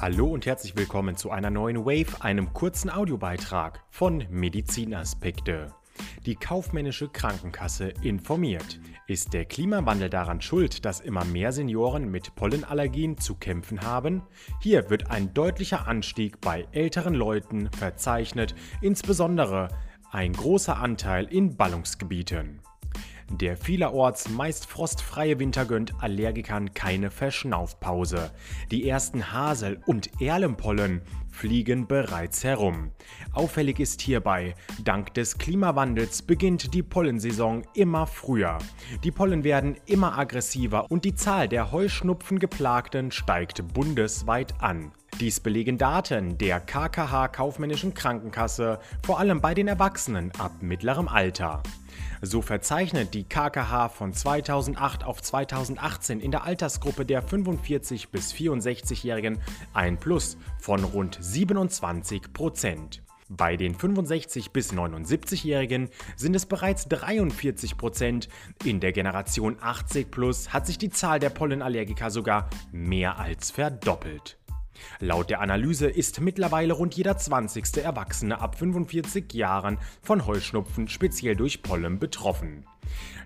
[0.00, 5.74] Hallo und herzlich willkommen zu einer neuen Wave, einem kurzen Audiobeitrag von Medizinaspekte.
[6.24, 8.80] Die kaufmännische Krankenkasse informiert.
[9.06, 14.22] Ist der Klimawandel daran schuld, dass immer mehr Senioren mit Pollenallergien zu kämpfen haben?
[14.62, 19.68] Hier wird ein deutlicher Anstieg bei älteren Leuten verzeichnet, insbesondere
[20.10, 22.62] ein großer Anteil in Ballungsgebieten.
[23.30, 28.32] Der vielerorts meist frostfreie Winter gönnt Allergikern keine Verschnaufpause.
[28.72, 31.00] Die ersten Hasel- und Erlenpollen
[31.30, 32.90] fliegen bereits herum.
[33.32, 38.58] Auffällig ist hierbei, dank des Klimawandels beginnt die Pollensaison immer früher.
[39.04, 44.90] Die Pollen werden immer aggressiver und die Zahl der Heuschnupfengeplagten steigt bundesweit an.
[45.20, 51.62] Dies belegen Daten der KKH Kaufmännischen Krankenkasse, vor allem bei den Erwachsenen ab mittlerem Alter.
[52.22, 59.42] So verzeichnet die KKH von 2008 auf 2018 in der Altersgruppe der 45 bis 64-Jährigen
[59.74, 63.02] ein Plus von rund 27 Prozent.
[63.32, 68.28] Bei den 65 bis 79-Jährigen sind es bereits 43 Prozent.
[68.64, 74.39] In der Generation 80 plus hat sich die Zahl der Pollenallergiker sogar mehr als verdoppelt.
[75.00, 77.78] Laut der Analyse ist mittlerweile rund jeder 20.
[77.78, 82.64] Erwachsene ab 45 Jahren von Heuschnupfen speziell durch Pollen betroffen.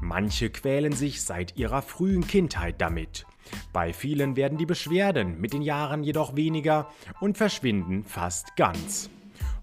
[0.00, 3.26] Manche quälen sich seit ihrer frühen Kindheit damit.
[3.72, 9.08] Bei vielen werden die Beschwerden mit den Jahren jedoch weniger und verschwinden fast ganz.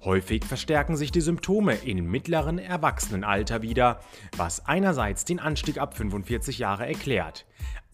[0.03, 4.01] Häufig verstärken sich die Symptome im mittleren Erwachsenenalter wieder,
[4.35, 7.45] was einerseits den Anstieg ab 45 Jahre erklärt.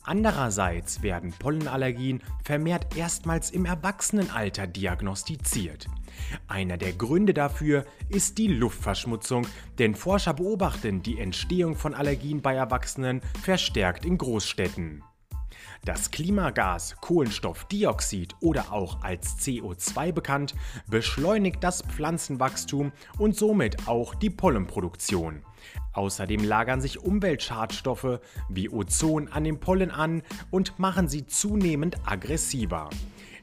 [0.03, 5.87] Andererseits werden Pollenallergien vermehrt erstmals im Erwachsenenalter diagnostiziert.
[6.47, 9.45] Einer der Gründe dafür ist die Luftverschmutzung,
[9.77, 15.03] denn Forscher beobachten die Entstehung von Allergien bei Erwachsenen verstärkt in Großstädten.
[15.85, 20.55] Das Klimagas Kohlenstoffdioxid oder auch als CO2 bekannt,
[20.87, 25.43] beschleunigt das Pflanzenwachstum und somit auch die Pollenproduktion.
[25.93, 28.19] Außerdem lagern sich Umweltschadstoffe
[28.49, 32.89] wie Ozon an den Pollen an und machen sie zunehmend aggressiver.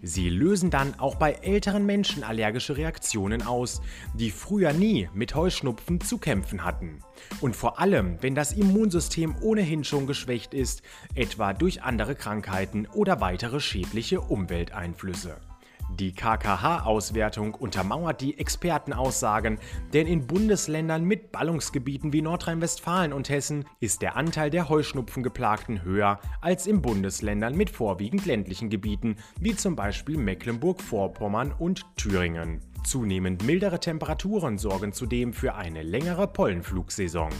[0.02, 3.80] Sie lösen dann auch bei älteren Menschen allergische Reaktionen aus,
[4.14, 7.00] die früher nie mit Heuschnupfen zu kämpfen hatten.
[7.40, 10.82] Und vor allem, wenn das Immunsystem ohnehin schon geschwächt ist,
[11.14, 15.36] etwa durch andere Krankheiten oder weitere schädliche Umwelteinflüsse.
[15.98, 19.58] Die KKH-Auswertung untermauert die Expertenaussagen,
[19.94, 26.20] denn in Bundesländern mit Ballungsgebieten wie Nordrhein-Westfalen und Hessen ist der Anteil der Heuschnupfengeplagten höher
[26.42, 32.60] als in Bundesländern mit vorwiegend ländlichen Gebieten, wie zum Beispiel Mecklenburg-Vorpommern und Thüringen.
[32.84, 37.30] Zunehmend mildere Temperaturen sorgen zudem für eine längere Pollenflugsaison.